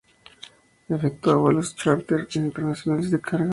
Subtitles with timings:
[0.89, 3.49] Efectúa vuelos chárter internacionales de carga.